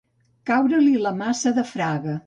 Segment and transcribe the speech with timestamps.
[0.51, 2.19] Caure-li la maça de Fraga.